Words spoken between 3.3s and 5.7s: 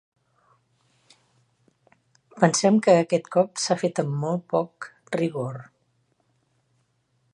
cop s'ha fet amb molt poc rigor.